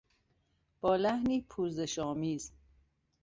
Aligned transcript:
با 0.81 0.95
لحنی 0.95 1.41
پوزش 1.41 1.99
آمیز 1.99 2.51